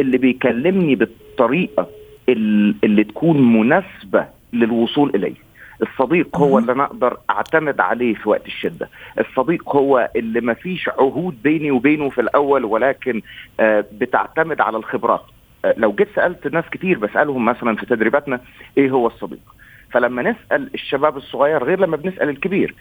اللي 0.00 0.18
بيكلمني 0.18 0.94
بالطريقة 0.94 1.86
اللي 2.28 3.04
تكون 3.04 3.52
مناسبة 3.52 4.26
للوصول 4.52 5.12
اليه 5.14 5.45
الصديق 5.82 6.36
هو 6.36 6.58
اللي 6.58 6.72
أنا 6.72 6.84
أقدر 6.84 7.18
أعتمد 7.30 7.80
عليه 7.80 8.14
في 8.14 8.28
وقت 8.28 8.46
الشدة. 8.46 8.88
الصديق 9.18 9.76
هو 9.76 10.10
اللي 10.16 10.40
ما 10.40 10.54
فيش 10.54 10.88
عهود 10.88 11.42
بيني 11.42 11.70
وبينه 11.70 12.08
في 12.10 12.20
الأول 12.20 12.64
ولكن 12.64 13.22
آه 13.60 13.84
بتعتمد 13.92 14.60
على 14.60 14.76
الخبرات. 14.76 15.22
آه 15.64 15.74
لو 15.76 15.92
جيت 15.92 16.08
سألت 16.14 16.46
ناس 16.46 16.64
كتير 16.70 16.98
بسألهم 16.98 17.44
مثلا 17.44 17.76
في 17.76 17.86
تدريباتنا 17.86 18.40
إيه 18.78 18.90
هو 18.90 19.06
الصديق؟ 19.06 19.54
فلما 19.90 20.22
نسأل 20.22 20.70
الشباب 20.74 21.16
الصغير 21.16 21.64
غير 21.64 21.80
لما 21.80 21.96
بنسأل 21.96 22.28
الكبير 22.28 22.74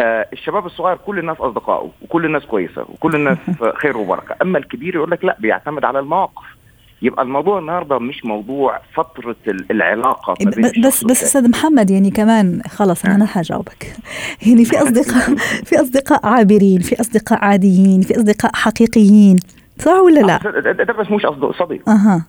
آه 0.00 0.26
الشباب 0.32 0.66
الصغير 0.66 0.96
كل 0.96 1.18
الناس 1.18 1.36
أصدقائه 1.40 1.90
وكل 2.02 2.24
الناس 2.24 2.46
كويسة 2.46 2.82
وكل 2.88 3.14
الناس 3.14 3.38
خير 3.82 3.96
وبركة. 3.96 4.36
أما 4.42 4.58
الكبير 4.58 4.94
يقول 4.94 5.10
لك 5.10 5.24
لا 5.24 5.36
بيعتمد 5.40 5.84
على 5.84 5.98
المواقف. 5.98 6.57
يبقى 7.02 7.22
الموضوع 7.22 7.58
النهارده 7.58 7.98
مش 7.98 8.24
موضوع 8.24 8.80
فتره 8.94 9.36
العلاقة 9.70 10.34
ما 10.44 10.50
بين 10.50 10.82
بس 10.84 11.04
بس 11.04 11.22
أستاذ 11.22 11.50
محمد 11.50 11.90
يعني 11.90 12.10
كمان 12.10 12.62
خلص 12.68 13.04
أنا 13.04 13.26
هجاوبك 13.32 13.92
يعني 14.46 14.64
في 14.64 14.82
اصدقاء 14.82 15.36
في 15.64 15.80
أصدقاء 15.80 16.26
عابرين 16.26 16.80
في 16.80 17.00
أصدقاء 17.00 17.44
عاديين 17.44 18.00
في 18.00 18.16
أصدقاء 18.16 18.52
حقيقيين 18.54 19.38
صح 19.78 19.92
ولا 19.92 20.20
لا؟ 20.20 20.38
ده 20.72 20.92
بس 20.92 21.10
مش 21.10 21.26
صديق. 21.58 21.88
أها. 21.88 22.26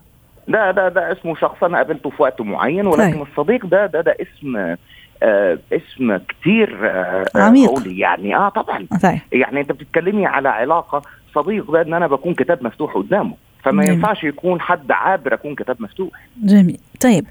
ده 0.47 0.71
ده 0.71 0.89
ده 0.89 1.11
اسمه 1.11 1.35
شخص 1.35 1.63
أنا 1.63 1.77
قابلته 1.77 2.09
في 2.09 2.21
وقت 2.21 2.41
معين 2.41 2.87
ولكن 2.87 3.13
طيب. 3.13 3.27
الصديق 3.31 3.65
ده 3.65 3.85
ده 3.85 4.01
ده 4.01 4.15
اسم 4.21 4.75
آه 5.23 5.57
اسم 5.73 6.17
كتير 6.17 6.79
آه 6.83 7.25
عميق. 7.35 7.69
قولي. 7.69 7.99
يعني 7.99 8.35
آه 8.35 8.49
طبعا. 8.49 8.87
طيب. 9.03 9.19
يعني 9.31 9.61
أنت 9.61 9.71
بتتكلمي 9.71 10.25
على 10.25 10.49
علاقة 10.49 11.01
صديق 11.35 11.71
ده 11.71 11.81
إن 11.81 11.93
أنا 11.93 12.07
بكون 12.07 12.33
كتاب 12.33 12.63
مفتوح 12.63 12.93
قدامه. 12.93 13.33
فما 13.63 13.83
جميل. 13.83 13.95
ينفعش 13.95 14.23
يكون 14.23 14.61
حد 14.61 14.91
عابر 14.91 15.33
أكون 15.33 15.55
كتاب 15.55 15.81
مفتوح. 15.81 16.09
جميل. 16.43 16.77
طيب 17.01 17.25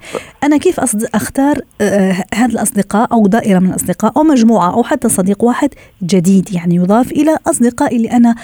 أنا 0.44 0.56
كيف 0.56 0.80
أختار 1.14 1.56
آه 1.80 2.14
هذا 2.34 2.52
الأصدقاء 2.52 3.12
أو 3.12 3.26
دائرة 3.26 3.58
من 3.58 3.68
الأصدقاء 3.70 4.12
أو 4.16 4.22
مجموعة 4.22 4.74
أو 4.74 4.82
حتى 4.82 5.08
صديق 5.08 5.44
واحد 5.44 5.70
جديد 6.02 6.54
يعني 6.54 6.74
يضاف 6.74 7.12
إلى 7.12 7.38
أصدقائي 7.46 7.96
اللي 7.96 8.10
أنا 8.12 8.34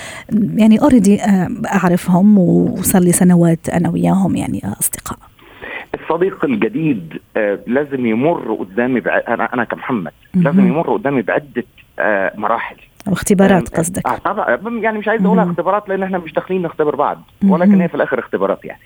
يعني 0.54 0.80
اوريدي 0.82 1.22
آه 1.22 1.48
أعرفهم 1.74 2.38
وصار 2.38 3.02
لي 3.02 3.12
سنوات 3.12 3.68
أنا 3.68 3.90
وياهم 3.90 4.36
يعني 4.36 4.62
أصدقاء. 4.80 5.18
الصديق 6.02 6.44
الجديد 6.44 7.12
آه 7.36 7.58
لازم 7.66 8.06
يمر 8.06 8.54
قدامي 8.54 9.00
أنا 9.06 9.54
أنا 9.54 9.64
كمحمد 9.64 10.12
لازم 10.34 10.66
يمر 10.66 10.92
قدامي 10.92 11.22
بعدة 11.22 11.64
مراحل. 12.38 12.76
أو 13.08 13.12
اختبارات 13.12 13.76
قصدك؟ 13.76 14.06
آه 14.06 14.16
طبعا 14.16 14.58
يعني 14.80 14.98
مش 14.98 15.08
عايز 15.08 15.24
اقولها 15.24 15.44
اختبارات 15.50 15.88
لأن 15.88 16.02
إحنا 16.02 16.18
مش 16.18 16.32
داخلين 16.32 16.62
نختبر 16.62 16.96
بعض 16.96 17.22
ولكن 17.48 17.80
هي 17.80 17.88
في 17.88 17.94
الآخر 17.94 18.18
اختبارات 18.18 18.64
يعني. 18.64 18.80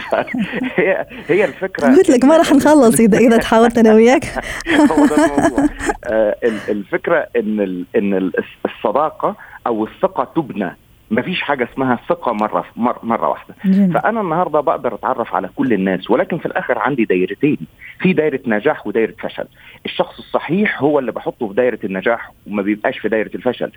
هي 0.76 1.06
هي 1.28 1.44
الفكرة. 1.44 1.86
قلت 1.86 2.10
لك 2.10 2.24
ما 2.24 2.36
راح 2.36 2.52
نخلص 2.52 3.00
إذا 3.00 3.18
إذا 3.18 3.36
تحاولت 3.36 3.78
أنا 3.78 3.94
وياك. 3.94 4.24
هو 4.90 5.06
ده 5.06 5.24
الموضوع. 5.24 5.68
آه 6.04 6.36
الفكرة 6.68 7.26
إن 7.36 7.84
إن 7.96 8.32
الصداقة 8.66 9.36
أو 9.66 9.84
الثقة 9.84 10.24
تبنى. 10.36 10.76
ما 11.10 11.22
فيش 11.22 11.42
حاجة 11.42 11.68
اسمها 11.72 11.98
ثقة 12.08 12.32
مرة 12.32 12.64
مرة 13.02 13.28
واحدة. 13.28 13.54
جميل. 13.64 13.92
فأنا 13.92 14.20
النهارده 14.20 14.60
بقدر 14.60 14.94
أتعرف 14.94 15.34
على 15.34 15.48
كل 15.56 15.72
الناس 15.72 16.10
ولكن 16.10 16.38
في 16.38 16.46
الآخر 16.46 16.78
عندي 16.78 17.04
دايرتين. 17.04 17.58
في 17.98 18.12
دايرة 18.12 18.40
نجاح 18.46 18.86
ودايرة 18.86 19.14
فشل. 19.18 19.46
الشخص 19.86 20.18
الصحيح 20.18 20.82
هو 20.82 20.98
اللي 20.98 21.12
بحطه 21.12 21.48
في 21.48 21.54
دايرة 21.54 21.78
النجاح 21.84 22.32
وما 22.46 22.62
بيبقاش 22.62 22.98
في 22.98 23.08
دايرة 23.08 23.30
الفشل. 23.34 23.72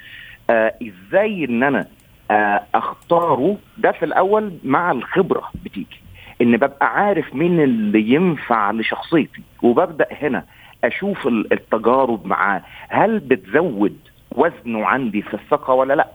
آه 0.50 0.74
إزاي 0.84 1.46
إن 1.46 1.64
أنا 1.64 1.88
آه 2.32 2.64
أختاره؟ 2.76 3.58
ده 3.78 3.92
في 3.92 4.06
الأول 4.06 4.54
مع 4.64 4.92
الخبرة 4.92 5.50
بتيجي. 5.66 6.00
إن 6.42 6.58
ببقى 6.58 6.88
عارف 6.96 7.36
مين 7.36 7.60
اللي 7.60 8.10
ينفع 8.14 8.72
لشخصيتي 8.72 9.42
وببدأ 9.62 10.08
هنا 10.12 10.46
أشوف 10.84 11.28
التجارب 11.28 12.28
معاه. 12.28 12.62
هل 12.90 13.20
بتزود 13.20 13.98
وزنه 14.32 14.86
عندي 14.86 15.22
في 15.22 15.34
الثقة 15.34 15.74
ولا 15.74 15.94
لأ؟ 15.94 16.08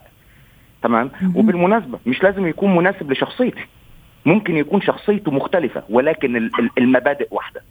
تمام؟ 0.82 1.10
وبالمناسبة 1.34 1.98
مش 2.06 2.22
لازم 2.22 2.46
يكون 2.46 2.76
مناسب 2.76 3.12
لشخصيتي. 3.12 3.66
ممكن 4.26 4.56
يكون 4.56 4.80
شخصيته 4.80 5.30
مختلفة 5.30 5.82
ولكن 5.90 6.50
المبادئ 6.78 7.28
واحدة. 7.30 7.62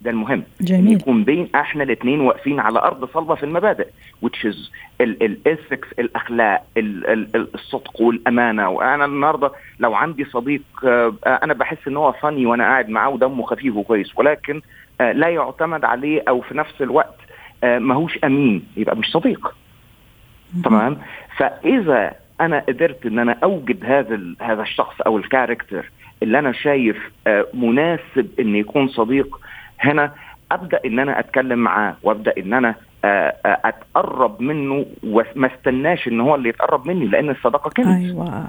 ده 0.00 0.10
المهم. 0.10 0.42
جميل. 0.60 0.92
يكون 1.00 1.24
بين 1.24 1.48
إحنا 1.54 1.82
الاثنين 1.82 2.20
واقفين 2.20 2.60
على 2.60 2.78
أرض 2.78 3.04
صلبة 3.14 3.34
في 3.34 3.42
المبادئ 3.42 3.86
which 4.26 4.44
is 4.50 4.56
الإثكس 5.00 5.88
الأخلاق 5.98 6.64
ال 6.76 7.06
ال 7.36 7.48
الصدق 7.54 8.00
والأمانة. 8.00 8.68
وأنا 8.68 9.04
النهارده 9.04 9.50
لو 9.80 9.94
عندي 9.94 10.24
صديق 10.24 10.62
أنا 11.26 11.54
بحس 11.54 11.88
إن 11.88 11.96
هو 11.96 12.12
فاني 12.12 12.46
وأنا 12.46 12.64
قاعد 12.64 12.88
معاه 12.88 13.08
ودمه 13.08 13.42
خفيف 13.42 13.76
وكويس 13.76 14.18
ولكن 14.18 14.60
لا 15.00 15.28
يعتمد 15.28 15.84
عليه 15.84 16.22
أو 16.28 16.40
في 16.40 16.56
نفس 16.56 16.82
الوقت 16.82 17.16
ماهوش 17.62 18.18
أمين. 18.24 18.62
يبقى 18.76 18.96
مش 18.96 19.06
صديق. 19.10 19.54
تمام؟ 20.64 20.98
فإذا 21.36 22.12
أنا 22.40 22.58
قدرت 22.68 23.06
إن 23.06 23.18
أنا 23.18 23.36
أوجد 23.44 23.84
هذا 23.84 24.20
هذا 24.40 24.62
الشخص 24.62 25.00
أو 25.00 25.16
الكاركتر 25.18 25.90
اللي 26.22 26.38
أنا 26.38 26.52
شايف 26.52 26.96
مناسب 27.54 28.28
إن 28.40 28.56
يكون 28.56 28.88
صديق 28.88 29.40
هنا 29.80 30.12
أبدأ 30.52 30.80
إن 30.84 30.98
أنا 30.98 31.18
أتكلم 31.20 31.58
معاه 31.58 31.96
وأبدأ 32.02 32.34
إن 32.38 32.54
أنا 32.54 32.74
أتقرب 33.44 34.42
منه 34.42 34.86
وما 35.04 35.50
استناش 35.54 36.08
إن 36.08 36.20
هو 36.20 36.34
اللي 36.34 36.48
يتقرب 36.48 36.86
مني 36.86 37.06
لأن 37.06 37.30
الصداقة 37.30 37.70
كنز. 37.70 37.86
أيوه. 37.86 38.44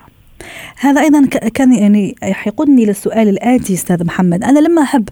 هذا 0.80 1.02
أيضا 1.02 1.26
كان 1.26 1.74
يعني 1.74 2.16
يحقني 2.24 2.86
للسؤال 2.86 3.30
الآتي 3.30 3.74
أستاذ 3.74 4.04
محمد. 4.06 4.44
أنا 4.44 4.60
لما 4.60 4.82
أحب 4.82 5.10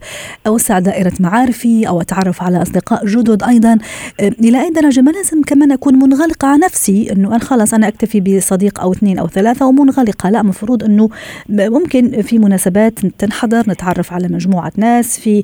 أوسع 0.47 0.79
دائرة 0.79 1.13
معارفي 1.19 1.87
أو 1.87 2.01
أتعرف 2.01 2.43
على 2.43 2.61
أصدقاء 2.61 3.05
جدد 3.05 3.43
أيضا 3.43 3.77
إلى 4.19 4.61
أي 4.61 4.69
درجة 4.69 5.01
ما 5.01 5.11
لازم 5.11 5.41
كمان 5.41 5.71
اكون 5.71 5.95
منغلقة 5.95 6.47
على 6.47 6.61
نفسي؟ 6.65 7.11
إنه 7.11 7.27
أنا 7.27 7.39
خلاص 7.39 7.73
أنا 7.73 7.87
أكتفي 7.87 8.19
بصديق 8.19 8.81
أو 8.81 8.91
اثنين 8.91 9.19
أو 9.19 9.27
ثلاثة 9.27 9.65
ومنغلقة. 9.65 10.29
لا 10.29 10.43
مفروض 10.43 10.83
إنه 10.83 11.09
ممكن 11.49 12.21
في 12.21 12.39
مناسبات 12.39 12.99
تنحضر 12.99 13.63
نتعرف 13.67 14.13
على 14.13 14.27
مجموعة 14.27 14.71
ناس 14.77 15.19
في 15.19 15.43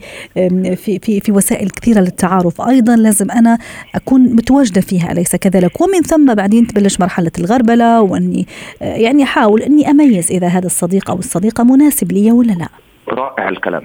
في 0.76 1.00
في, 1.00 1.20
في 1.20 1.32
وسائل 1.32 1.70
كثيرة 1.70 2.00
للتعارف 2.00 2.62
أيضا 2.62 2.96
لازم 2.96 3.32
أنا 3.32 3.58
أكون 3.96 4.22
متواجدة 4.22 4.82
فيها 4.82 5.12
أليس 5.12 5.36
كذلك؟ 5.36 5.82
ومن 5.82 6.02
ثم 6.02 6.34
بعدين 6.34 6.68
تبلش 6.68 7.00
مرحلة 7.00 7.32
الغربلة 7.40 8.02
وإني 8.02 8.48
يعني 8.82 9.24
أحاول 9.24 9.62
إني 9.76 9.90
أميز 9.90 10.32
إذا 10.32 10.48
هذا 10.48 10.66
الصديق 10.66 11.12
أو 11.12 11.18
الصديقة 11.20 11.64
مناسب 11.64 12.12
لي 12.12 12.32
ولا 12.32 12.52
لا. 12.52 12.68
رائع 13.08 13.50
الكلام. 13.50 13.84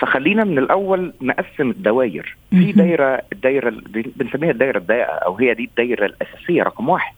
فخلينا 0.00 0.44
من 0.44 0.58
الأول 0.58 1.12
نقسم 1.22 1.70
الدوائر. 1.70 2.36
في 2.50 2.72
دايرة 2.72 3.22
الدايرة 3.32 3.72
بنسميها 4.16 4.50
الدايرة 4.50 4.78
الضيقة 4.78 5.12
أو 5.12 5.36
هي 5.36 5.54
دي 5.54 5.64
الدايرة 5.64 6.06
الأساسية 6.06 6.62
رقم 6.62 6.88
واحد. 6.88 7.14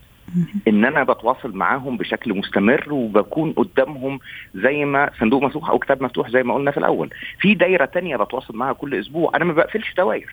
إن 0.68 0.85
أنا 0.85 1.02
بتواصل 1.02 1.56
معاهم 1.56 1.96
بشكل 1.96 2.35
مستمر 2.35 2.87
وبكون 2.90 3.52
قدامهم 3.52 4.20
زي 4.54 4.85
ما 4.85 5.11
صندوق 5.20 5.42
مفتوح 5.42 5.70
أو 5.70 5.78
كتاب 5.78 6.02
مفتوح 6.02 6.30
زي 6.30 6.42
ما 6.42 6.54
قلنا 6.54 6.70
في 6.70 6.78
الأول. 6.78 7.11
في 7.40 7.54
دايرة 7.54 7.85
تانية 7.85 8.16
بتواصل 8.16 8.56
معاها 8.56 8.72
كل 8.72 8.94
أسبوع. 8.94 9.32
أنا 9.35 9.44
ما 9.44 9.52
بقفلش 9.52 9.94
دوائر 9.96 10.32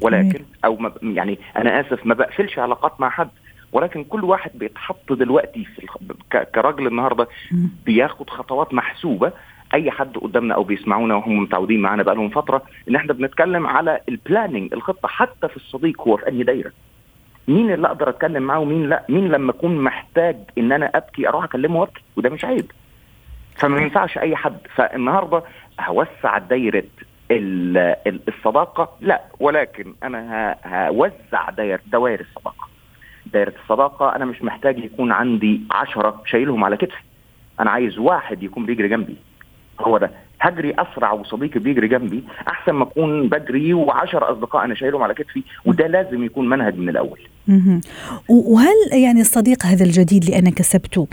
ولكن 0.00 0.44
أو 0.64 0.76
ما 0.76 0.92
يعني 1.02 1.38
أنا 1.56 1.80
آسف 1.80 2.06
ما 2.06 2.14
بقفلش 2.14 2.58
علاقات 2.58 3.00
مع 3.00 3.10
حد. 3.10 3.28
ولكن 3.76 4.04
كل 4.04 4.24
واحد 4.24 4.50
بيتحط 4.54 5.12
دلوقتي 5.12 5.64
في 5.64 5.86
كراجل 6.54 6.86
النهارده 6.86 7.28
بياخد 7.86 8.30
خطوات 8.30 8.74
محسوبة 8.74 9.32
أي 9.74 9.90
حد 9.90 10.16
قدامنا 10.18 10.54
أو 10.54 10.62
بيسمعونا 10.64 11.14
وهم 11.14 11.38
متعودين 11.42 11.80
معانا 11.80 12.02
بقى 12.02 12.14
لهم 12.14 12.28
فترة 12.28 12.62
إن 12.88 12.96
إحنا 12.96 13.12
بنتكلم 13.12 13.66
على 13.66 14.00
البلاننج 14.08 14.72
الخطة 14.72 15.08
حتى 15.08 15.48
في 15.48 15.56
الصديق 15.56 16.00
هو 16.00 16.16
في 16.16 16.28
أنهي 16.28 16.42
دايرة. 16.42 16.72
مين 17.48 17.72
اللي 17.72 17.86
أقدر 17.86 18.08
أتكلم 18.08 18.42
معاه 18.42 18.58
ومين 18.58 18.88
لأ؟ 18.88 19.04
مين 19.08 19.28
لما 19.28 19.50
أكون 19.50 19.76
محتاج 19.84 20.36
إن 20.58 20.72
أنا 20.72 20.90
أبكي 20.94 21.28
أروح 21.28 21.44
أكلمه 21.44 21.80
وأبكي؟ 21.80 22.02
وده 22.16 22.30
مش 22.30 22.44
عيب. 22.44 22.70
فما 23.56 23.80
ينفعش 23.80 24.18
أي 24.18 24.36
حد. 24.36 24.58
فالنهاردة 24.74 25.42
هوسع 25.80 26.38
دايرة 26.38 26.84
الصداقة؟ 28.28 28.96
لأ 29.00 29.20
ولكن 29.40 29.94
أنا 30.02 30.56
هوزع 30.66 31.50
دوائر 31.92 32.20
الصداقة. 32.20 32.65
دايرة 33.32 33.52
الصداقة 33.62 34.16
أنا 34.16 34.24
مش 34.24 34.42
محتاج 34.42 34.78
يكون 34.78 35.12
عندي 35.12 35.60
عشرة 35.70 36.22
شايلهم 36.26 36.64
على 36.64 36.76
كتفي. 36.76 37.02
أنا 37.60 37.70
عايز 37.70 37.98
واحد 37.98 38.42
يكون 38.42 38.66
بيجري 38.66 38.88
جنبي. 38.88 39.16
هو 39.80 39.98
ده. 39.98 40.10
هجري 40.40 40.74
أسرع 40.78 41.12
وصديقي 41.12 41.60
بيجري 41.60 41.88
جنبي 41.88 42.24
أحسن 42.48 42.72
ما 42.72 42.82
أكون 42.82 43.28
بجري 43.28 43.74
وعشر 43.74 44.32
أصدقاء 44.32 44.64
أنا 44.64 44.74
شايلهم 44.74 45.02
على 45.02 45.14
كتفي 45.14 45.42
وده 45.64 45.86
لازم 45.86 46.24
يكون 46.24 46.48
منهج 46.48 46.78
من 46.78 46.88
الأول. 46.88 47.20
وهل 48.28 49.02
يعني 49.02 49.20
الصديق 49.20 49.66
هذا 49.66 49.84
الجديد 49.84 50.24
اللي 50.24 50.38
أنا 50.38 50.50
كسبته 50.50 51.08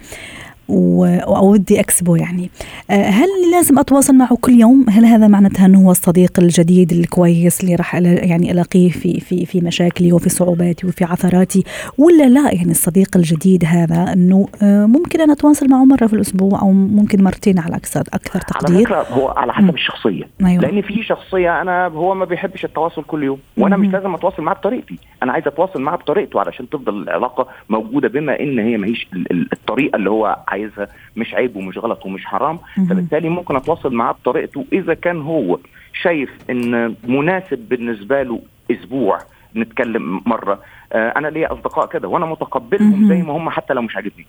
وودي 0.69 1.79
أكسبه 1.79 2.17
يعني 2.17 2.49
هل 2.89 3.27
لازم 3.51 3.79
أتواصل 3.79 4.15
معه 4.15 4.37
كل 4.41 4.51
يوم 4.51 4.85
هل 4.89 5.05
هذا 5.05 5.27
معناتها 5.27 5.65
أنه 5.65 5.85
هو 5.85 5.91
الصديق 5.91 6.39
الجديد 6.39 6.91
الكويس 6.91 7.61
اللي 7.61 7.75
راح 7.75 7.95
يعني 7.95 8.51
ألاقيه 8.51 8.89
في 8.89 9.19
في 9.19 9.45
في 9.45 9.61
مشاكلي 9.61 10.13
وفي 10.13 10.29
صعوباتي 10.29 10.87
وفي 10.87 11.03
عثراتي 11.03 11.63
ولا 11.97 12.29
لا 12.29 12.53
يعني 12.53 12.71
الصديق 12.71 13.17
الجديد 13.17 13.65
هذا 13.65 14.13
أنه 14.13 14.47
ممكن 14.63 15.21
أنا 15.21 15.33
أتواصل 15.33 15.69
معه 15.69 15.85
مرة 15.85 16.07
في 16.07 16.13
الأسبوع 16.13 16.61
أو 16.61 16.71
ممكن 16.71 17.23
مرتين 17.23 17.59
على 17.59 17.75
أكثر 17.75 18.01
أكثر 18.13 18.39
تقدير 18.39 18.93
على 18.93 19.05
فكرة 19.05 19.15
هو 19.15 19.27
على 19.27 19.53
حسب. 19.53 19.73
الشخصية 19.73 20.23
أيوة. 20.45 20.61
لأن 20.61 20.81
في 20.81 21.03
شخصية 21.03 21.61
أنا 21.61 21.87
هو 21.87 22.15
ما 22.15 22.25
بيحبش 22.25 22.65
التواصل 22.65 23.03
كل 23.03 23.23
يوم 23.23 23.39
وأنا. 23.57 23.77
مش 23.77 23.87
لازم 23.87 24.13
أتواصل 24.13 24.41
معاه 24.41 24.55
بطريقتي 24.55 24.99
أنا 25.23 25.31
عايز 25.31 25.47
أتواصل 25.47 25.81
معاه 25.81 25.95
بطريقته 25.95 26.39
علشان 26.39 26.69
تفضل 26.69 27.03
العلاقة 27.03 27.47
موجودة 27.69 28.07
بما 28.07 28.39
إن 28.39 28.59
هي 28.59 28.77
ما 28.77 28.87
هيش 28.87 29.07
الطريقة 29.53 29.95
اللي 29.95 30.09
هو 30.09 30.37
عايزها 30.53 30.87
مش 31.15 31.33
عيب 31.33 31.55
ومش 31.55 31.77
غلط 31.77 32.05
ومش 32.05 32.25
حرام. 32.25 32.59
فبالتالي 32.89 33.29
ممكن 33.29 33.55
أتواصل 33.55 33.93
معاه 33.93 34.11
بطريقته. 34.11 34.65
إذا 34.73 34.93
كان 34.93 35.21
هو 35.21 35.59
شايف 36.01 36.29
إن 36.49 36.95
مناسب 37.03 37.59
بالنسبة 37.69 38.23
له 38.23 38.39
أسبوع 38.71 39.19
نتكلم 39.55 40.21
مرة 40.25 40.59
آه 40.93 41.13
أنا 41.17 41.27
ليا 41.27 41.53
أصدقاء 41.53 41.87
كده 41.87 42.07
وأنا 42.07 42.25
متقبلهم 42.25 43.07
زي 43.07 43.21
ما 43.21 43.37
هم 43.37 43.49
حتى 43.49 43.73
لو 43.73 43.81
مش 43.81 43.95
عاجبني. 43.95 44.25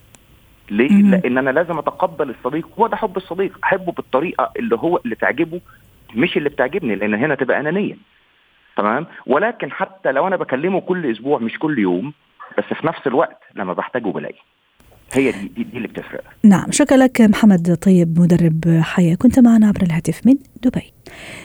ليه؟ 0.70 0.88
لأن 0.88 1.38
أنا 1.38 1.50
لازم 1.50 1.78
أتقبل 1.78 2.30
الصديق. 2.30 2.68
هو 2.78 2.86
ده 2.86 2.96
حب 2.96 3.16
الصديق. 3.16 3.58
أحبه 3.64 3.92
بالطريقة 3.92 4.50
اللي 4.56 4.76
هو 4.76 5.00
اللي 5.04 5.14
تعجبه 5.14 5.60
مش 6.14 6.36
اللي 6.36 6.48
بتعجبني 6.48 6.94
لأن 6.94 7.14
هنا 7.14 7.34
تبقى 7.34 7.60
أنانية. 7.60 7.96
تمام؟ 8.76 9.06
ولكن 9.26 9.70
حتى 9.72 10.12
لو 10.12 10.26
أنا 10.26 10.36
بكلمه 10.36 10.80
كل 10.80 11.10
أسبوع 11.10 11.38
مش 11.38 11.58
كل 11.58 11.78
يوم 11.78 12.12
بس 12.58 12.64
في 12.64 12.86
نفس 12.86 13.06
الوقت 13.06 13.42
لما 13.54 13.72
بحتاجه 13.72 14.08
بلاقي 14.08 14.38
هي 15.14 15.32
دي, 15.32 15.38
دي, 15.56 15.64
دي 15.64 15.76
اللي 15.76 15.88
بتفرق. 15.88 16.24
نعم 16.44 16.66
شكرا 16.70 16.96
لك 16.96 17.20
محمد 17.20 17.76
طيب 17.76 18.20
مدرب 18.20 18.80
حياة. 18.82 19.14
كنت 19.14 19.38
معنا 19.38 19.68
عبر 19.68 19.82
الهاتف 19.82 20.20
من 20.26 20.34
دبي. 20.62 20.92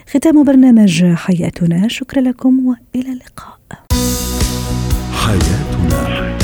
ختام 0.10 0.43
برنامج 0.43 1.05
حياتنا. 1.05 1.88
شكرا 1.88 2.21
لكم 2.21 2.65
وإلى 2.65 3.12
اللقاء. 3.12 3.60
حياتنا. 5.13 6.38